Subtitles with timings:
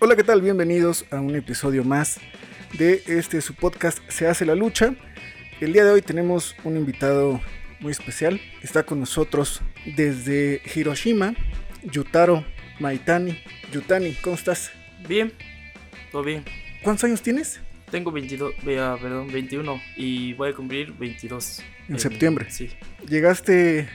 [0.00, 0.40] Hola, ¿qué tal?
[0.40, 2.18] Bienvenidos a un episodio más
[2.78, 4.94] de este su podcast Se hace la lucha.
[5.60, 7.42] El día de hoy tenemos un invitado
[7.80, 8.40] muy especial.
[8.62, 11.34] Está con nosotros desde Hiroshima,
[11.82, 12.46] Yutaro
[12.80, 13.38] Maitani.
[13.72, 14.72] Yutani, ¿cómo estás?
[15.06, 15.34] Bien,
[16.10, 16.44] todo bien.
[16.82, 17.60] ¿Cuántos años tienes?
[17.90, 21.62] Tengo 22, vea, perdón, 21 y voy a cumplir 22.
[21.88, 22.50] En septiembre.
[22.50, 22.70] Sí.
[23.08, 23.88] Llegaste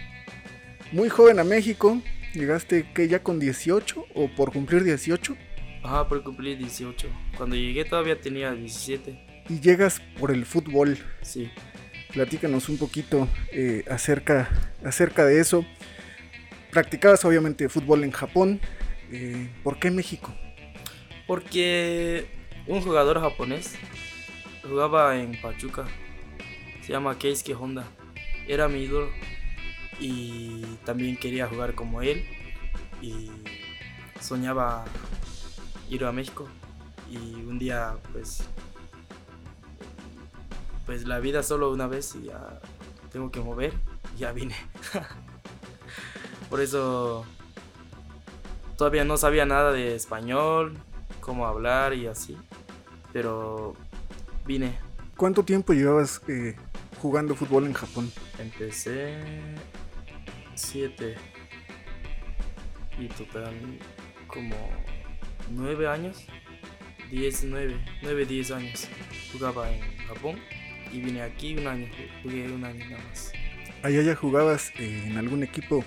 [0.92, 2.02] muy joven a México.
[2.34, 5.38] ¿Llegaste que ya con 18 o por cumplir 18?
[5.84, 7.08] Ajá, por cumplir 18.
[7.38, 9.44] Cuando llegué todavía tenía 17.
[9.50, 10.98] Y llegas por el fútbol.
[11.22, 11.52] Sí.
[12.14, 14.50] Platícanos un poquito eh, acerca,
[14.84, 15.66] acerca de eso.
[16.72, 18.60] Practicabas obviamente fútbol en Japón.
[19.12, 20.34] Eh, ¿Por qué México?
[21.28, 22.26] Porque
[22.68, 23.76] un jugador japonés
[24.68, 25.86] jugaba en Pachuca.
[26.82, 27.86] Se llama Keisuke Honda.
[28.48, 29.10] Era mi ídolo.
[30.00, 32.26] Y también quería jugar como él.
[33.02, 33.30] Y
[34.20, 34.86] soñaba
[35.90, 36.48] ir a México.
[37.10, 38.48] Y un día, pues.
[40.86, 42.60] Pues la vida solo una vez y ya
[43.12, 43.74] tengo que mover.
[44.16, 44.56] Y ya vine.
[46.50, 47.26] Por eso
[48.78, 50.78] todavía no sabía nada de español,
[51.22, 52.38] cómo hablar y así.
[53.14, 53.76] Pero
[54.46, 54.78] vine.
[55.16, 56.56] ¿Cuánto tiempo llevabas eh,
[57.00, 58.12] jugando fútbol en Japón?
[58.40, 59.20] Empecé
[60.56, 61.16] siete
[63.00, 63.54] y total
[64.28, 64.56] como
[65.52, 66.26] nueve años,
[67.12, 68.88] diez, nueve, nueve, diez años
[69.32, 70.40] jugaba en Japón
[70.92, 71.88] y vine aquí un año,
[72.24, 73.32] jugué un año nada más.
[73.84, 75.84] ¿Allá ya jugabas eh, en algún equipo,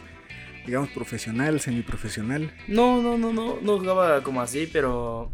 [0.66, 2.52] digamos, profesional, semiprofesional?
[2.68, 5.32] No, no, no, no, no jugaba como así, pero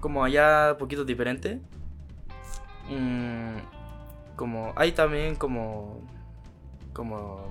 [0.00, 1.60] como allá un poquito diferente.
[2.88, 3.58] Mm,
[4.36, 6.00] como hay también como
[6.92, 7.50] como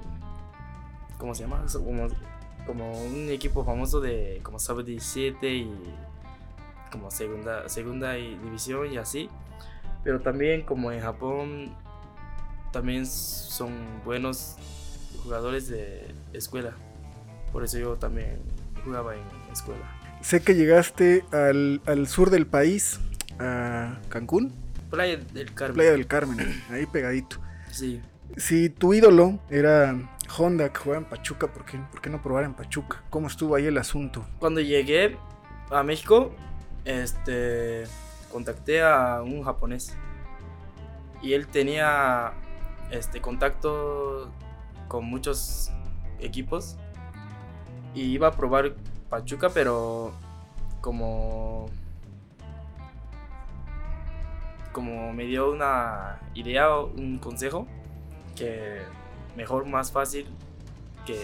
[1.18, 1.66] ¿cómo se llama?
[1.72, 2.08] Como,
[2.66, 5.72] como un equipo famoso de como sub 17 y
[6.92, 9.30] como segunda segunda división y así.
[10.04, 11.76] Pero también como en Japón
[12.72, 13.72] también son
[14.06, 14.56] buenos
[15.24, 16.74] jugadores de escuela.
[17.52, 18.42] Por eso yo también
[18.84, 19.22] jugaba en
[19.52, 19.97] escuela.
[20.28, 23.00] Sé que llegaste al, al sur del país,
[23.40, 24.54] a Cancún.
[24.90, 25.76] Playa del Carmen.
[25.76, 27.38] Playa del Carmen, ahí pegadito.
[27.72, 28.02] Sí.
[28.36, 29.98] Si tu ídolo era
[30.38, 33.06] Honda que juega en Pachuca, ¿por qué, ¿por qué no probar en Pachuca?
[33.10, 34.28] ¿Cómo estuvo ahí el asunto?
[34.40, 35.16] Cuando llegué
[35.72, 36.36] a México,
[36.84, 37.86] este
[38.30, 39.96] contacté a un japonés
[41.24, 42.34] y él tenía
[42.92, 44.30] este contacto
[44.90, 45.72] con muchos
[46.20, 46.76] equipos
[47.96, 48.76] y iba a probar
[49.10, 50.12] Pachuca, pero
[50.82, 51.70] como
[54.72, 57.66] como me dio una idea o un consejo
[58.36, 58.82] que
[59.36, 60.28] mejor más fácil
[61.06, 61.20] que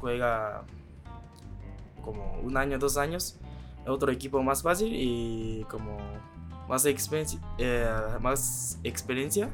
[0.00, 0.62] juega
[2.02, 3.38] como un año, dos años,
[3.86, 5.98] otro equipo más fácil y como
[6.68, 7.86] más experiencia, eh,
[8.20, 9.50] más experiencia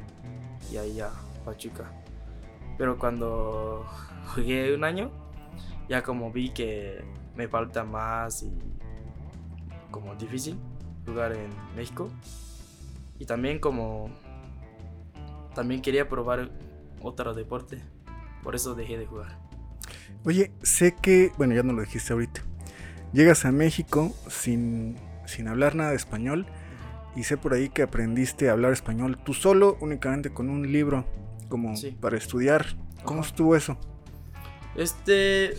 [0.71, 1.11] y ahí ya
[1.45, 1.91] Pachuca.
[2.79, 3.85] Pero cuando
[4.35, 5.11] jugué un año,
[5.89, 7.03] ya como vi que
[7.37, 8.53] me falta más y
[9.91, 10.59] como difícil
[11.07, 12.09] jugar en México.
[13.19, 14.11] Y también como
[15.55, 16.51] también quería probar
[17.03, 17.83] otro deporte,
[18.43, 19.39] por eso dejé de jugar.
[20.25, 22.43] Oye, sé que, bueno, ya no lo dijiste ahorita.
[23.13, 26.47] Llegas a México sin, sin hablar nada de español
[27.15, 31.05] y sé por ahí que aprendiste a hablar español tú solo, únicamente con un libro,
[31.49, 31.91] como Sí.
[32.01, 32.65] para estudiar.
[33.05, 33.29] ¿Cómo Ajá.
[33.29, 33.77] estuvo eso?
[34.75, 35.55] Este,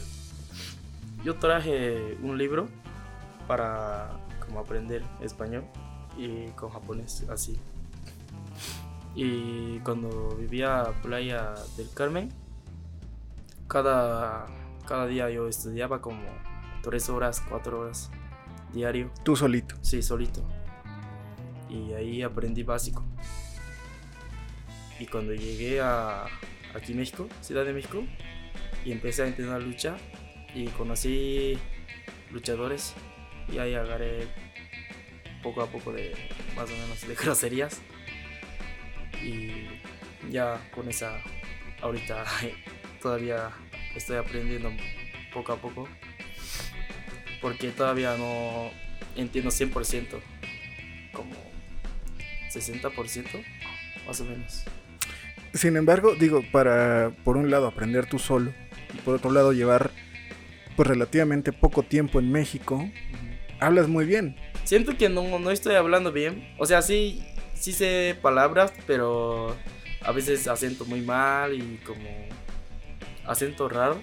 [1.23, 2.67] yo traje un libro
[3.47, 4.11] para
[4.45, 5.63] como aprender español
[6.17, 7.57] y con japonés así.
[9.16, 12.29] Y cuando vivía a Playa del Carmen,
[13.67, 14.47] cada,
[14.88, 16.22] cada día yo estudiaba como
[16.81, 18.12] tres horas, cuatro horas
[18.73, 19.12] diario.
[19.23, 19.75] Tú solito.
[19.81, 20.44] Sí, solito.
[21.69, 23.03] Y ahí aprendí básico.
[25.00, 26.25] Y cuando llegué a
[26.75, 28.03] aquí México, Ciudad de México,
[28.86, 29.95] y empecé a entrenar lucha
[30.53, 31.57] y conocí
[32.31, 32.94] luchadores
[33.51, 34.27] y ahí agarré
[35.41, 36.13] poco a poco de
[36.55, 37.81] más o menos de groserías.
[39.21, 39.51] Y
[40.31, 41.21] ya con esa
[41.81, 42.23] ahorita
[43.01, 43.51] todavía
[43.95, 44.71] estoy aprendiendo
[45.33, 45.88] poco a poco
[47.41, 48.71] porque todavía no
[49.15, 50.19] entiendo 100%
[51.13, 51.35] como
[52.51, 53.44] 60%
[54.07, 54.63] más o menos.
[55.53, 58.53] Sin embargo, digo, para por un lado aprender tú solo
[58.94, 59.91] y por otro lado llevar
[60.75, 62.89] pues relativamente poco tiempo en México,
[63.59, 64.35] hablas muy bien.
[64.63, 66.47] Siento que no, no estoy hablando bien.
[66.57, 67.23] O sea, sí,
[67.53, 69.55] sí sé palabras, pero
[70.01, 72.09] a veces acento muy mal y como
[73.25, 74.01] acento raro.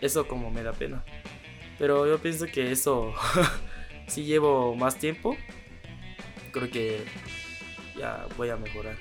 [0.00, 1.04] Eso como me da pena.
[1.78, 3.14] Pero yo pienso que eso
[4.06, 5.36] si llevo más tiempo.
[6.52, 7.02] Creo que
[7.98, 8.96] ya voy a mejorar.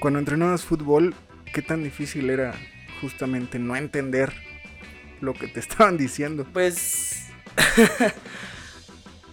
[0.00, 1.14] Cuando entrenabas fútbol,
[1.54, 2.54] ¿qué tan difícil era
[3.00, 4.32] justamente no entender
[5.22, 6.44] lo que te estaban diciendo?
[6.52, 7.28] Pues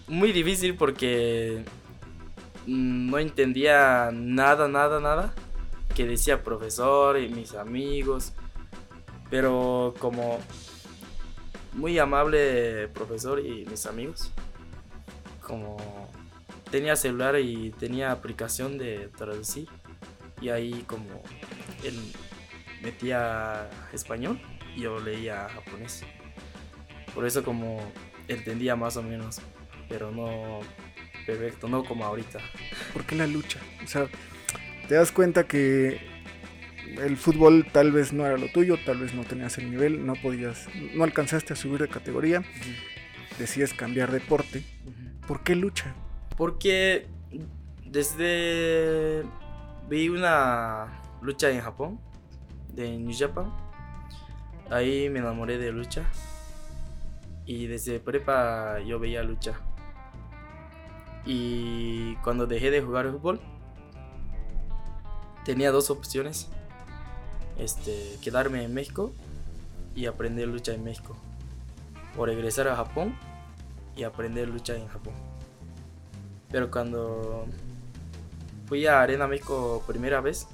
[0.07, 1.65] muy difícil porque
[2.65, 5.33] no entendía nada, nada, nada
[5.95, 8.33] que decía profesor y mis amigos.
[9.30, 10.39] Pero como
[11.74, 14.31] muy amable profesor y mis amigos,
[15.41, 15.77] como
[16.71, 19.68] tenía celular y tenía aplicación de traducir
[20.41, 21.21] y ahí como
[21.83, 22.00] él
[22.81, 24.39] metía español
[24.77, 26.04] yo leía japonés.
[27.13, 27.80] Por eso como
[28.27, 29.42] entendía más o menos,
[29.88, 30.60] pero no
[31.25, 32.39] perfecto, no como ahorita.
[32.94, 33.60] ¿Por qué la lucha?
[33.83, 34.07] O sea,
[34.88, 36.00] te das cuenta que
[36.98, 40.13] el fútbol tal vez no era lo tuyo, tal vez no tenías el nivel, no
[40.16, 42.44] podías, no alcanzaste a subir de categoría,
[43.38, 44.63] decides cambiar deporte.
[45.27, 45.94] ¿Por qué lucha?
[46.36, 47.07] Porque
[47.86, 49.24] desde
[49.88, 52.00] vi una lucha en Japón,
[52.74, 53.51] de New Japan,
[54.69, 56.04] ahí me enamoré de lucha
[57.45, 59.60] y desde prepa yo veía lucha.
[61.25, 63.39] Y cuando dejé de jugar fútbol,
[65.44, 66.50] tenía dos opciones
[67.57, 69.12] este, quedarme en México
[69.95, 71.15] y aprender lucha en México.
[72.18, 73.15] O regresar a Japón
[73.95, 75.13] y aprender lucha en Japón.
[76.51, 77.45] Pero cuando
[78.68, 80.48] fui a Arena México primera vez,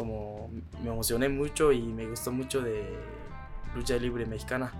[0.00, 0.48] como
[0.82, 2.98] me emocioné mucho y me gustó mucho de
[3.74, 4.72] lucha libre mexicana.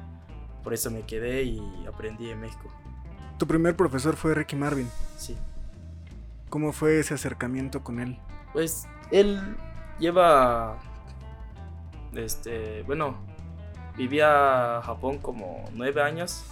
[0.64, 2.70] Por eso me quedé y aprendí en México.
[3.37, 4.88] Tu primer profesor fue Ricky Marvin.
[5.19, 5.37] Sí.
[6.49, 8.19] ¿Cómo fue ese acercamiento con él?
[8.55, 9.58] Pues él
[9.99, 10.78] lleva
[12.14, 13.19] este, bueno,
[13.99, 16.46] vivía en Japón como nueve años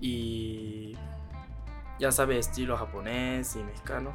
[0.00, 0.96] y
[1.98, 4.12] ya sabe estilo japonés y mexicano.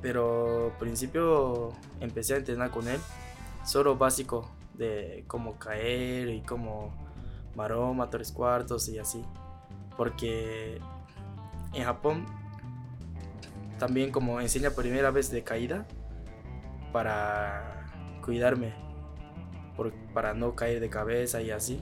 [0.00, 3.00] Pero al principio empecé a entrenar con él,
[3.64, 6.92] solo básico de cómo caer y cómo
[7.56, 9.24] maroma, tres cuartos y así.
[9.96, 10.80] Porque
[11.74, 12.26] en Japón
[13.78, 15.86] también como enseña primera vez de caída,
[16.92, 17.86] para
[18.24, 18.74] cuidarme,
[20.12, 21.80] para no caer de cabeza y así.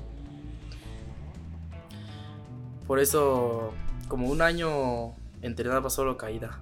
[2.86, 3.72] Por eso,
[4.08, 6.60] como un año entrenaba solo caída.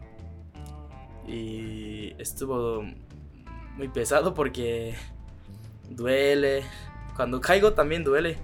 [1.27, 2.85] Y estuvo
[3.77, 4.95] muy pesado porque
[5.91, 6.65] duele.
[7.17, 8.39] Cuando caigo también duele.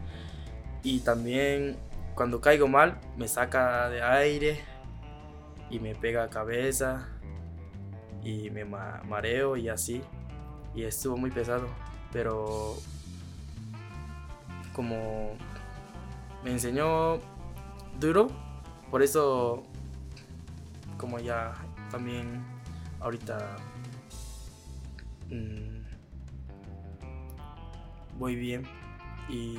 [0.83, 1.77] Y también
[2.15, 4.61] cuando caigo mal me saca de aire
[5.71, 7.09] y me pega cabeza
[8.23, 10.03] y me mareo y así.
[10.75, 11.69] Y estuvo muy pesado.
[12.13, 12.77] Pero
[14.73, 15.37] como
[16.45, 17.19] me enseñó
[17.99, 18.29] duro,
[18.91, 19.63] por eso
[20.97, 21.55] como ya
[21.91, 22.45] también
[23.01, 23.57] ahorita
[25.31, 25.81] mm,
[28.19, 28.67] voy bien
[29.29, 29.57] y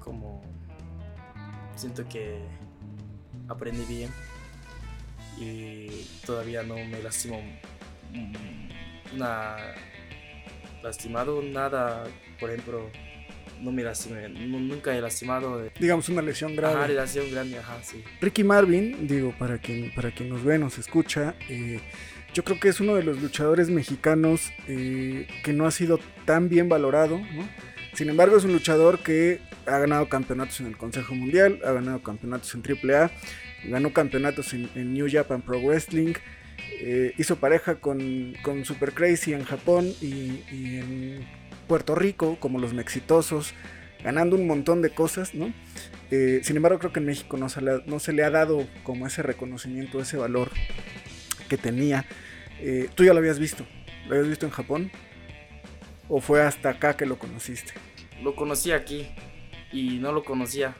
[0.00, 0.42] como
[1.74, 2.42] siento que
[3.48, 4.10] aprendí bien
[5.38, 7.40] y todavía no me lastimo
[9.14, 9.56] una
[10.82, 12.04] lastimado nada
[12.40, 12.90] por ejemplo
[13.60, 18.02] no me lastimé nunca he lastimado digamos una lesión grave ajá lesión grande ajá sí
[18.20, 21.80] Ricky Marvin digo para quien para quien nos ve nos escucha eh,
[22.34, 26.48] yo creo que es uno de los luchadores mexicanos eh, que no ha sido tan
[26.48, 27.48] bien valorado ¿no?
[27.94, 32.02] sin embargo es un luchador que ha ganado campeonatos en el Consejo Mundial ha ganado
[32.02, 33.10] campeonatos en AAA
[33.68, 36.14] ganó campeonatos en, New Japan Pro Wrestling,
[36.80, 38.34] eh, hizo pareja con,
[38.64, 41.26] Super Crazy en Japón y, en
[41.66, 43.54] Puerto Rico, como los Mexitosos,
[44.02, 45.52] ganando un montón de cosas, ¿no?
[46.10, 48.66] Eh, sin embargo, creo que en México no se, le, no se le ha dado
[48.84, 50.50] como ese reconocimiento, ese valor
[51.48, 52.06] que tenía.
[52.60, 53.66] Eh, ¿Tú ya lo habías visto?
[54.06, 54.90] ¿Lo habías visto en Japón?
[56.08, 57.72] ¿O fue hasta acá que lo conociste?
[58.22, 59.08] Lo conocí aquí
[59.72, 60.76] y no lo conocía.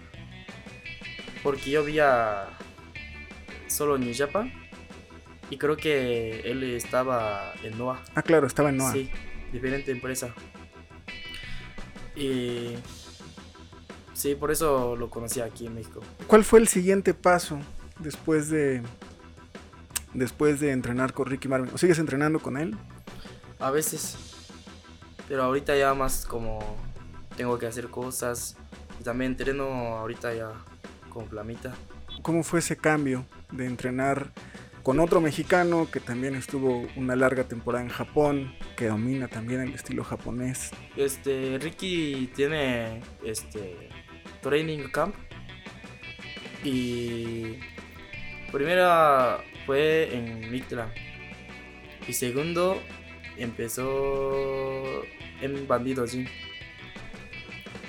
[1.43, 2.49] Porque yo había
[3.67, 4.53] solo en New Japan.
[5.51, 7.99] Y creo que él estaba en NOAH.
[8.15, 8.93] Ah, claro, estaba en NOAH.
[8.93, 9.11] Sí,
[9.53, 10.35] diferente empresa.
[12.17, 12.75] Y.
[14.15, 16.01] Sí, por eso lo conocí aquí en México.
[16.27, 17.59] ¿Cuál fue el siguiente paso
[17.99, 18.83] después de.
[20.15, 21.71] Después de entrenar con Ricky Marvin?
[21.75, 22.75] ¿O sigues entrenando con él?
[23.59, 24.17] A veces.
[25.29, 26.59] Pero ahorita ya más como.
[27.37, 28.57] Tengo que hacer cosas.
[28.99, 29.65] Y también entreno
[29.99, 30.53] ahorita ya
[31.11, 31.75] con Flamita.
[32.23, 34.33] ¿Cómo fue ese cambio de entrenar
[34.87, 39.75] con otro mexicano que también estuvo una larga temporada en Japón, que domina también el
[39.75, 40.71] estilo japonés.
[40.97, 43.91] Este, Ricky tiene este
[44.43, 45.17] training camp
[46.63, 47.57] y
[48.53, 50.95] primera fue en Mictla
[52.07, 52.81] y segundo
[53.37, 55.03] empezó
[55.41, 56.29] en Bandido Gym.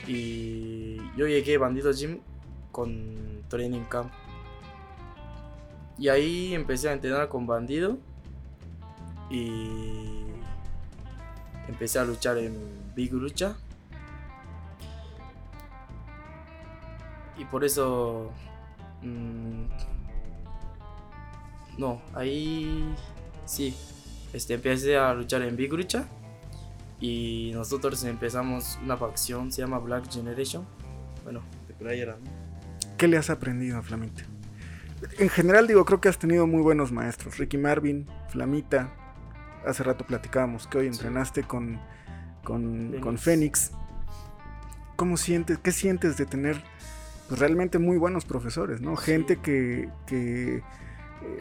[0.08, 2.22] Y yo llegué a Bandido Gym
[2.72, 4.12] con Training Camp.
[5.98, 7.98] Y ahí empecé a entrenar con Bandido.
[9.30, 10.26] Y
[11.68, 12.56] empecé a luchar en
[12.96, 13.56] Big Lucha.
[17.38, 18.32] Y por eso...
[19.02, 19.66] Mmm,
[21.78, 22.96] no, ahí
[23.46, 23.76] sí.
[24.34, 26.08] Este, empecé a luchar en Big Lucha
[27.00, 30.66] y nosotros empezamos una facción, se llama Black Generation.
[31.24, 32.18] Bueno, de por ahí era.
[32.98, 34.24] ¿Qué le has aprendido a Flamita?
[35.20, 37.38] En general, digo, creo que has tenido muy buenos maestros.
[37.38, 38.94] Ricky Marvin, Flamita.
[39.66, 41.80] Hace rato platicábamos que hoy entrenaste con,
[42.44, 43.72] con, Fénix.
[44.96, 46.64] ¿Cómo sientes, qué sientes de tener
[47.28, 48.96] pues, realmente muy buenos profesores, ¿no?
[48.96, 50.64] Gente que, que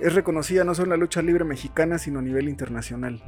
[0.01, 3.23] es reconocida no solo en la lucha libre mexicana, sino a nivel internacional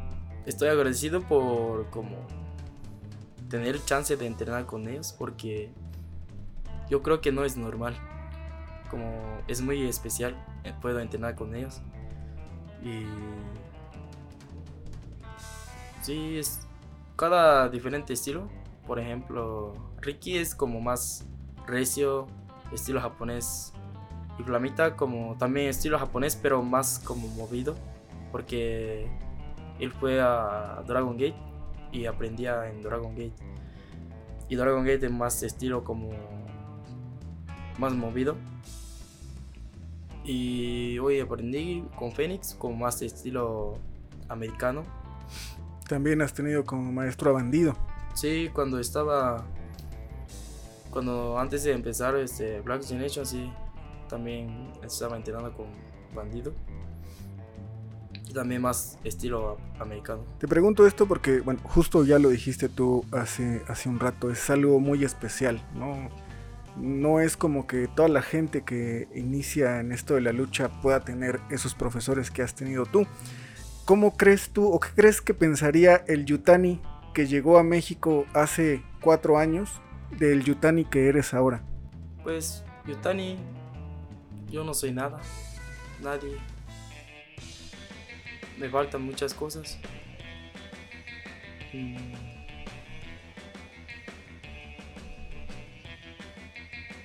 [0.49, 2.27] estoy agradecido por como
[3.51, 5.71] tener chance de entrenar con ellos porque
[6.89, 7.97] yo creo que no es normal.
[8.91, 11.83] Como es muy especial, eh, puedo entrenar con ellos.
[12.83, 13.05] Y
[16.03, 16.67] sí, es
[17.17, 18.49] cada diferente estilo.
[18.87, 21.27] Por ejemplo, Ricky es como más
[21.67, 22.27] recio,
[22.73, 23.73] estilo japonés.
[24.39, 27.75] Y Flamita como también estilo japonés, pero más como movido.
[28.33, 29.11] Porque
[29.79, 31.37] él fue a Dragon Gate
[31.93, 33.35] y aprendía en Dragon Gate.
[34.49, 36.11] Y Dragon Gate es más estilo como
[37.79, 38.37] más movido.
[40.25, 43.79] Y hoy aprendí con Phoenix como más estilo
[44.29, 44.85] americano.
[45.89, 47.75] También has tenido como maestro a bandido.
[48.15, 49.47] Sí, cuando estaba
[50.91, 53.53] cuando antes de empezar este Black Generation sí
[54.09, 55.67] también estaba entrenando con
[56.15, 56.53] bandido
[58.33, 60.25] también más estilo americano.
[60.39, 64.51] Te pregunto esto porque, bueno, justo ya lo dijiste tú hace, hace un rato, es
[64.51, 66.09] algo muy especial, ¿no?
[66.79, 71.01] No es como que toda la gente que inicia en esto de la lucha pueda
[71.01, 73.07] tener esos profesores que has tenido tú.
[73.85, 76.81] ¿Cómo crees tú o qué crees que pensaría el Yutani
[77.15, 79.81] que llegó a México hace cuatro años
[80.19, 81.63] del Yutani que eres ahora?
[82.23, 83.39] Pues Yutani,
[84.51, 85.19] yo no soy nada,
[86.03, 86.39] nadie
[88.59, 89.79] me faltan muchas cosas.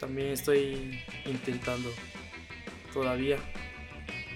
[0.04, 1.90] También estoy intentando
[2.92, 3.38] todavía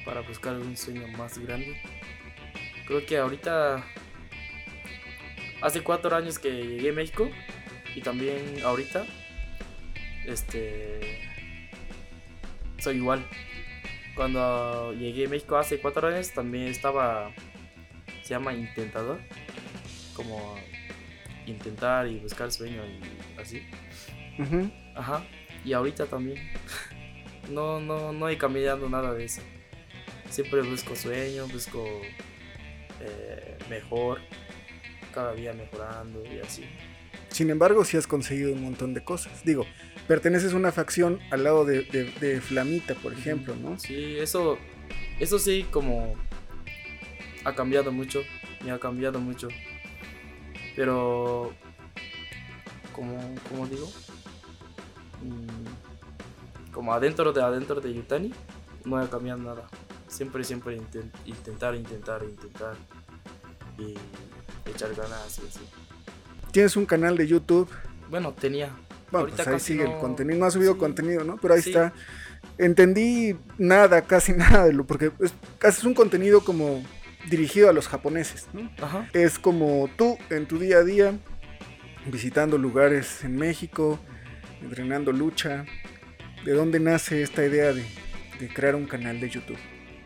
[0.05, 1.75] para buscar un sueño más grande.
[2.88, 3.83] Creo que ahorita,
[5.62, 7.29] hace cuatro años que llegué a México
[7.93, 9.05] y también ahorita,
[10.25, 11.19] este,
[12.77, 13.27] soy igual
[14.15, 17.33] cuando llegué a México hace cuatro años también estaba,
[18.21, 19.19] se llama intentador,
[20.15, 20.57] como
[21.45, 23.01] intentar y buscar sueño y
[23.38, 23.63] así.
[24.95, 25.25] Ajá.
[25.67, 26.38] Y ahorita también.
[27.51, 29.41] no, no, no he cambiado nada de eso.
[30.29, 31.86] Siempre busco sueño, busco
[33.01, 34.21] eh, mejor,
[35.13, 36.63] cada día mejorando y así.
[37.27, 39.43] Sin embargo, sí has conseguido un montón de cosas.
[39.43, 39.65] Digo,
[40.07, 43.77] perteneces a una facción al lado de, Flamita, por ejemplo, ¿no?
[43.77, 44.57] Sí, eso,
[45.19, 46.15] eso sí, como
[47.43, 48.24] ha cambiado mucho,
[48.63, 49.50] me ha cambiado mucho.
[50.77, 51.53] Pero,
[52.93, 53.91] como, como digo,
[56.71, 58.33] como adentro de adentro de Yutani,
[58.86, 59.67] no ha cambiado nada.
[60.07, 62.75] Siempre, siempre intentar, intentar, intentar
[63.77, 63.95] y
[64.69, 65.59] echar ganas y así.
[66.51, 67.69] Tienes un canal de YouTube.
[68.09, 68.71] Bueno, tenía,
[69.12, 70.39] bueno, pues ahí sigue el contenido.
[70.39, 71.38] No ha subido contenido, ¿no?
[71.38, 71.93] Pero ahí está.
[72.57, 74.86] Entendí nada, casi nada de lo.
[74.86, 75.33] Porque es,
[75.63, 76.83] es un contenido como
[77.29, 78.69] dirigido a los japoneses, ¿no?
[78.81, 79.09] Ajá.
[79.13, 81.13] Es como tú en tu día a día,
[82.05, 84.00] visitando lugares en México,
[84.61, 85.65] entrenando lucha.
[86.43, 87.85] ¿De dónde nace esta idea de,
[88.39, 89.57] de crear un canal de YouTube?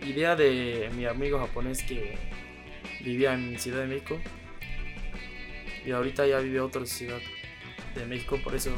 [0.01, 2.17] Idea de mi amigo japonés que
[3.03, 4.19] vivía en Ciudad de México
[5.85, 7.19] y ahorita ya vive en otra ciudad
[7.95, 8.71] de México, por eso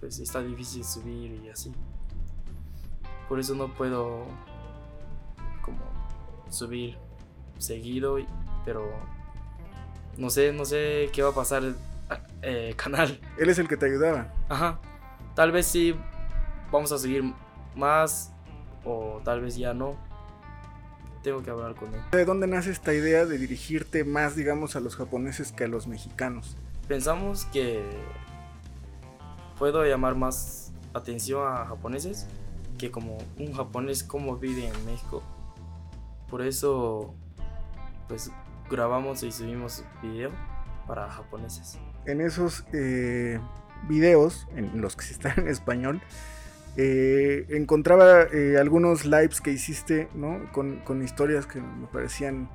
[0.00, 1.72] pues está difícil subir y así.
[3.28, 4.26] Por eso no puedo
[5.62, 6.96] como subir
[7.58, 8.18] seguido,
[8.64, 8.90] pero
[10.16, 11.62] no sé, no sé qué va a pasar
[12.42, 13.20] eh, canal.
[13.38, 14.32] Él es el que te ayudaba.
[14.48, 14.80] Ajá.
[15.34, 15.94] Tal vez sí
[16.70, 17.34] vamos a seguir
[17.76, 18.32] más
[18.84, 19.96] o tal vez ya no.
[21.22, 22.00] tengo que hablar con él.
[22.12, 25.86] ¿De dónde nace esta idea de dirigirte más, digamos, a los japoneses que a los
[25.86, 26.56] mexicanos?
[26.88, 27.84] Pensamos que
[29.58, 32.26] puedo llamar más atención a japoneses
[32.78, 35.22] que como un japonés como vive en México.
[36.30, 37.14] Por eso,
[38.08, 38.30] pues
[38.70, 40.30] grabamos y subimos video
[40.86, 41.78] para japoneses.
[42.06, 43.38] En esos eh,
[43.88, 46.00] videos, en los que se están en español,
[46.76, 50.50] eh, encontraba eh, algunos lives que hiciste, ¿no?
[50.52, 52.48] Con, con, historias que me parecían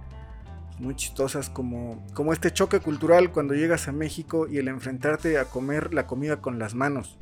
[0.80, 5.46] muy chistosas, como, como este choque cultural cuando llegas a México y el enfrentarte a
[5.46, 7.18] comer la comida con las manos.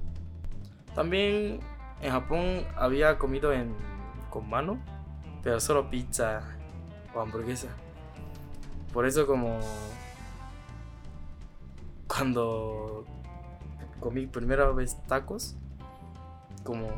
[0.95, 1.59] También
[2.01, 3.73] en Japón había comido en,
[4.29, 4.79] con mano,
[5.41, 6.41] pero solo pizza
[7.13, 7.69] o hamburguesa.
[8.91, 9.59] Por eso como
[12.07, 13.05] cuando
[14.03, 15.55] comí primera vez tacos,
[16.63, 16.89] como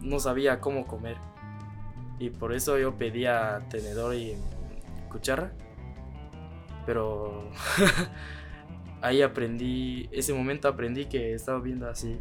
[0.00, 1.18] no sabía cómo comer.
[2.18, 4.36] Y por eso yo pedía tenedor y
[5.10, 5.52] cuchara.
[6.86, 7.50] Pero
[9.02, 12.18] ahí aprendí, ese momento aprendí que estaba viendo así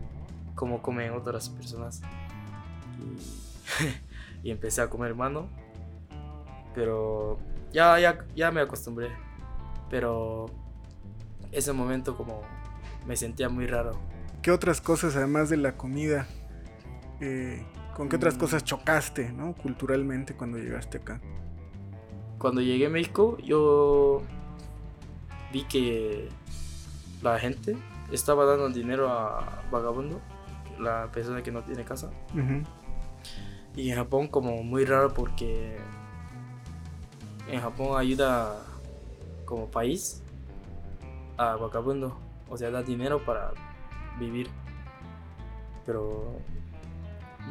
[0.53, 2.01] cómo comen otras personas.
[4.43, 5.49] Y, empecé a comer mano.
[6.75, 7.39] Pero
[7.73, 9.09] ya, ya, ya me acostumbré.
[9.89, 10.45] Pero
[11.51, 12.43] ese momento como
[13.07, 13.93] me sentía muy raro.
[14.45, 16.27] ¿Qué otras cosas además de la comida?
[17.19, 18.37] Eh, ¿Con qué otras mm.
[18.37, 19.55] cosas chocaste, ¿no?
[19.55, 21.19] Culturalmente cuando llegaste acá.
[22.37, 24.21] Cuando llegué a México, yo
[25.51, 26.29] vi que
[27.23, 27.75] la gente
[28.11, 30.21] estaba dando dinero a vagabundo,
[30.79, 32.11] la persona que no tiene casa.
[33.75, 35.75] Y en Japón como muy raro porque
[37.49, 38.63] en Japón ayuda
[39.45, 40.21] como país
[41.35, 42.15] a vagabundo,
[42.47, 43.51] o sea, da dinero para
[44.19, 44.49] vivir.
[45.85, 46.39] Pero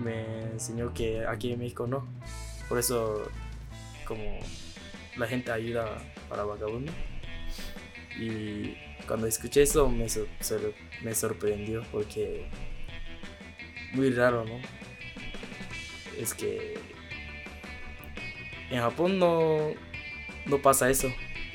[0.03, 2.07] me enseñó que aquí en México no.
[2.69, 3.31] Por eso
[4.07, 4.39] como
[5.17, 6.93] la gente ayuda para vagabundo.
[8.19, 10.09] Y cuando escuché eso me,
[11.15, 12.47] sorprendió porque
[13.93, 14.61] muy raro, ¿no?
[16.19, 16.75] Es que
[18.71, 19.73] en Japón no,
[20.47, 21.13] no pasa eso,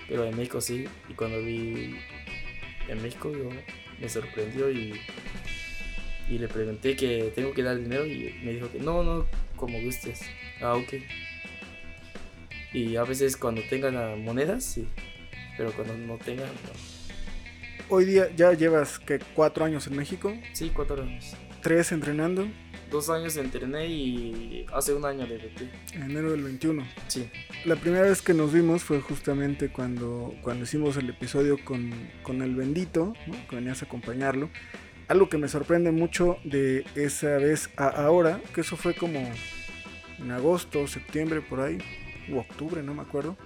[0.08, 0.86] pero en México sí.
[1.08, 1.96] Y cuando vi
[2.88, 3.50] en México yo,
[4.00, 5.00] me sorprendió y,
[6.30, 9.82] y le pregunté que tengo que dar dinero y me dijo que no, no, como
[9.82, 10.22] gustes.
[10.62, 10.94] Ah, ok.
[12.74, 14.88] Y a veces cuando tengan monedas, sí.
[15.58, 17.00] Pero cuando no tengan, no.
[17.90, 20.34] Hoy día ya llevas que cuatro años en México.
[20.54, 21.36] Sí, cuatro años.
[21.62, 22.48] Tres entrenando.
[22.92, 25.70] Dos años entrené y hace un año debuté.
[25.94, 26.84] En enero del 21.
[27.08, 27.30] Sí.
[27.66, 31.92] La primera vez que nos vimos fue justamente cuando, cuando hicimos el episodio con,
[32.24, 33.14] con el bendito,
[33.50, 34.50] que venías a acompañarlo.
[35.08, 39.20] Algo que me sorprende mucho de esa vez a ahora, que eso fue como
[40.20, 41.78] en agosto, septiembre, por ahí,
[42.34, 43.38] o octubre, no me acuerdo.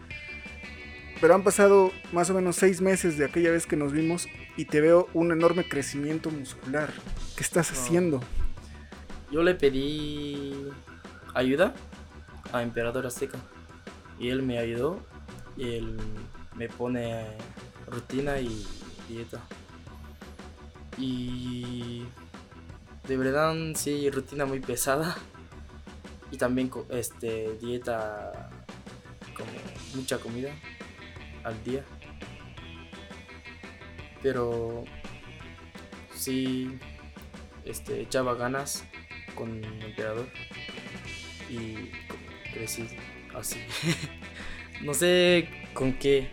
[1.20, 4.28] Pero han pasado más o menos seis meses de aquella vez que nos vimos
[4.58, 6.94] y te veo un enorme crecimiento muscular.
[7.36, 8.22] ¿Qué estás haciendo?
[9.34, 10.54] Yo le pedí
[11.34, 11.74] ayuda
[12.52, 13.40] a Emperador Azteca
[14.20, 15.00] y él me ayudó
[15.58, 15.98] y él
[16.56, 17.26] me pone
[17.88, 18.64] rutina y
[19.10, 19.42] dieta.
[21.00, 22.04] Y
[23.08, 25.18] de verdad sí, rutina muy pesada
[26.30, 28.52] y también este dieta
[29.36, 29.50] como
[29.96, 30.54] mucha comida
[31.44, 31.84] al día.
[34.22, 34.84] Pero
[36.14, 36.78] sí
[37.66, 38.84] este echaba ganas
[39.36, 40.28] con el emperador
[41.50, 41.92] y
[42.54, 42.88] crecí
[43.36, 43.60] así.
[44.84, 46.30] no sé con qué,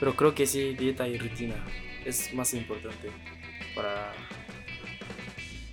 [0.00, 1.56] pero creo que sí, dieta y rutina
[2.04, 3.10] es más importante
[3.74, 4.12] para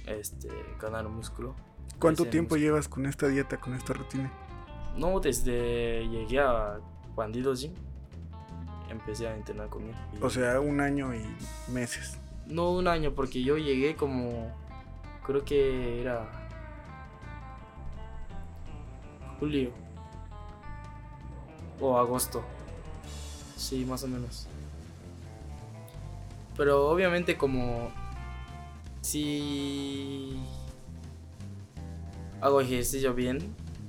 [0.08, 0.50] este,
[0.82, 1.56] ganar músculo.
[2.00, 4.32] ¿Cuánto tiempo llevas con esta dieta, con esta rutina?
[4.98, 6.80] No, desde llegué a
[7.16, 7.74] Bandido Gym,
[8.90, 9.96] empecé a entrenar con él.
[10.22, 11.24] O sea, un año y
[11.72, 12.20] meses.
[12.48, 14.52] No un año, porque yo llegué como,
[15.26, 16.43] creo que era
[19.44, 19.72] julio
[21.82, 22.42] o agosto.
[23.58, 24.48] Sí, más o menos.
[26.56, 27.92] Pero obviamente como
[29.02, 30.40] si
[32.40, 33.40] hago ejercicio bien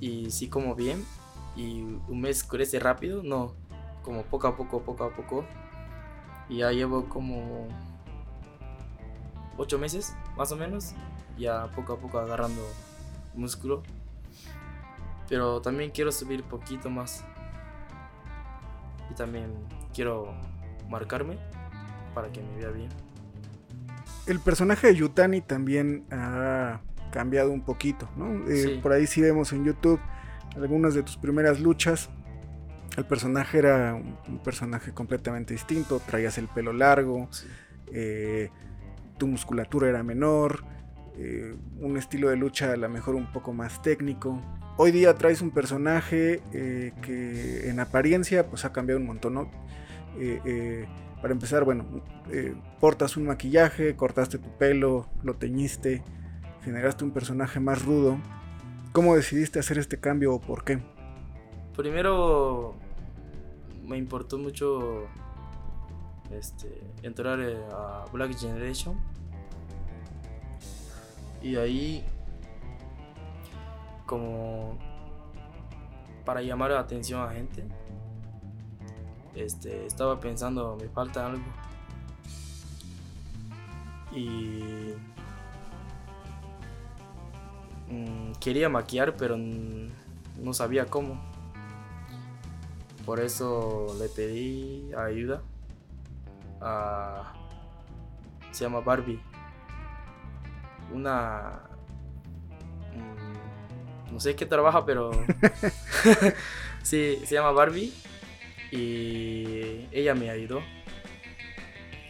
[0.01, 1.05] y si como bien
[1.55, 3.53] y un mes crece rápido, no,
[4.03, 5.45] como poco a poco, poco a poco.
[6.49, 7.67] Y ya llevo como
[9.57, 10.93] ocho meses, más o menos,
[11.37, 12.61] ya poco a poco agarrando
[13.35, 13.83] músculo.
[15.27, 17.25] Pero también quiero subir poquito más.
[19.11, 19.51] Y también
[19.93, 20.33] quiero
[20.89, 21.37] marcarme
[22.13, 22.89] para que me vea bien.
[24.27, 28.49] El personaje de Yutani también ha cambiado un poquito, ¿no?
[28.49, 29.99] Eh, por ahí sí vemos en YouTube
[30.55, 32.09] algunas de tus primeras luchas.
[32.97, 37.29] El personaje era un, personaje completamente distinto, traías el pelo largo,
[37.91, 38.49] eh,
[39.17, 40.63] tu musculatura era menor,
[41.17, 44.41] eh, un estilo de lucha a lo mejor un poco más técnico.
[44.77, 49.65] Hoy día traes un personaje eh, que en apariencia pues ha cambiado un montón, ¿no?
[51.21, 51.85] para empezar, bueno,
[52.79, 56.03] portas un maquillaje, cortaste tu pelo, lo teñiste,
[56.63, 58.17] generaste un personaje más rudo.
[58.91, 60.79] ¿Cómo decidiste hacer este cambio o por qué?
[61.75, 62.75] Primero
[63.83, 65.07] me importó mucho
[66.31, 68.95] este, entrar eh, a Black Generation.
[71.45, 72.03] Y ahí,
[74.07, 74.79] como
[76.25, 77.63] para llamar la atención a gente,
[79.35, 81.43] este, estaba pensando, me falta algo.
[84.11, 84.95] Y
[87.91, 91.21] mm, quería maquillar, pero no sabía cómo.
[93.05, 95.43] Por eso le pedí ayuda
[96.59, 97.33] a...
[98.49, 99.34] Se llama Barbie.
[100.95, 101.61] Una...
[102.93, 105.11] Mm, no sé qué trabaja, pero...
[106.83, 107.93] sí, se llama Barbie.
[108.71, 110.61] Y ella me ayudó.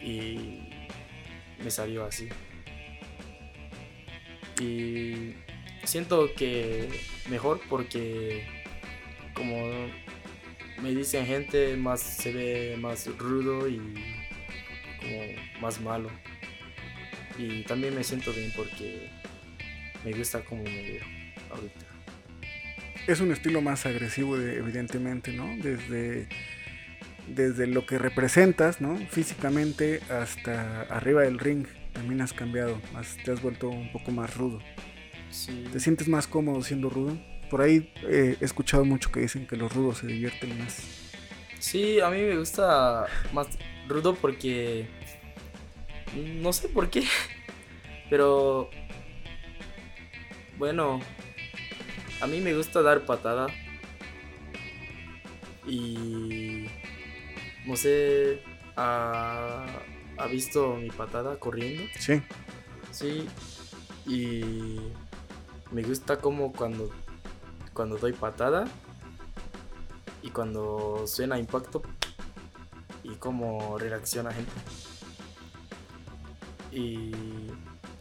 [0.00, 0.70] Y
[1.62, 2.28] me salió así.
[4.60, 5.34] Y
[5.84, 6.88] siento que
[7.28, 8.46] mejor porque
[9.34, 9.56] como
[10.80, 13.78] me dicen gente, más se ve más rudo y
[15.00, 16.08] como más malo.
[17.38, 19.08] Y también me siento bien porque
[20.04, 21.04] me gusta como me veo
[21.50, 21.86] ahorita.
[23.06, 25.46] Es un estilo más agresivo, evidentemente, ¿no?
[25.62, 26.28] Desde,
[27.28, 28.96] desde lo que representas, ¿no?
[29.10, 32.80] Físicamente hasta arriba del ring también has cambiado,
[33.24, 34.60] te has vuelto un poco más rudo.
[35.72, 37.16] ¿Te sientes más cómodo siendo rudo?
[37.50, 40.82] Por ahí eh, he escuchado mucho que dicen que los rudos se divierten más.
[41.58, 43.48] Sí, a mí me gusta más
[43.88, 44.88] rudo porque...
[46.14, 47.04] No sé por qué.
[48.10, 48.70] Pero...
[50.58, 51.00] Bueno,
[52.20, 53.48] a mí me gusta dar patada.
[55.66, 56.66] Y...
[57.66, 58.42] No sé...
[58.76, 59.66] ¿Ha,
[60.18, 61.84] ¿Ha visto mi patada corriendo?
[61.98, 62.22] Sí.
[62.92, 63.26] Sí.
[64.06, 64.80] Y...
[65.72, 66.92] Me gusta como cuando
[67.76, 68.64] cuando doy patada
[70.22, 71.82] y cuando suena impacto
[73.04, 74.50] y cómo reacciona gente.
[76.76, 77.10] Y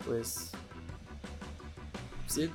[0.06, 0.52] pues
[2.28, 2.52] sí.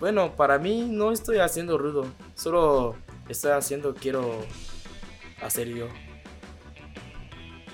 [0.00, 2.96] Bueno, para mí no estoy haciendo rudo, solo
[3.28, 4.44] estoy haciendo quiero
[5.40, 5.86] hacer yo.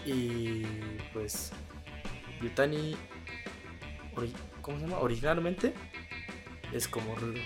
[0.04, 0.64] Y
[1.14, 1.50] pues
[2.42, 2.94] Yutani
[4.60, 4.98] ¿cómo se llama?
[4.98, 5.72] Originalmente
[6.74, 7.40] es como rudo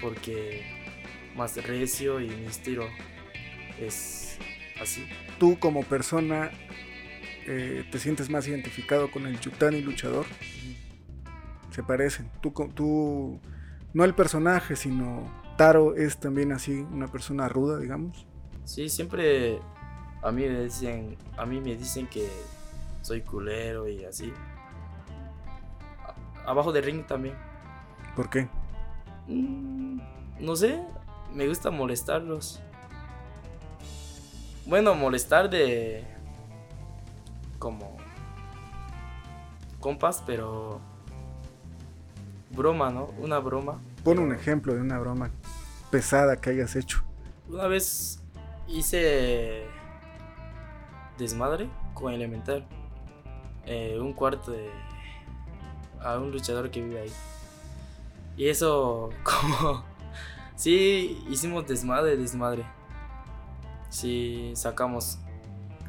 [0.00, 0.62] porque
[1.34, 2.86] más recio y mi estilo
[3.80, 4.38] es
[4.80, 5.04] así.
[5.40, 6.52] Tú como persona
[7.46, 10.26] eh, te sientes más identificado con el Yutani luchador.
[11.70, 12.30] Se parecen.
[12.40, 13.40] Tú, tú,
[13.94, 18.26] no el personaje, sino Taro es también así, una persona ruda, digamos.
[18.64, 19.58] Sí, siempre
[20.22, 22.28] a mí me dicen, a mí me dicen que
[23.02, 24.32] soy culero y así.
[26.46, 27.34] Abajo de ring también.
[28.16, 28.48] ¿Por qué?
[29.26, 30.00] Mm,
[30.40, 30.80] no sé,
[31.34, 32.60] me gusta molestarlos.
[34.66, 36.04] Bueno, molestar de...
[37.62, 37.96] como...
[39.78, 40.80] compas, pero...
[42.50, 43.04] broma, ¿no?
[43.20, 43.80] Una broma.
[44.02, 45.30] Pon un ejemplo de una broma
[45.92, 47.04] pesada que hayas hecho.
[47.48, 48.20] Una vez
[48.66, 49.62] hice
[51.18, 52.66] desmadre con Elemental.
[53.64, 54.68] Eh, un cuarto de...
[56.00, 57.12] a un luchador que vive ahí.
[58.36, 59.84] Y eso, como.
[60.56, 62.64] Sí, hicimos desmadre, desmadre.
[63.88, 65.18] Sí, sacamos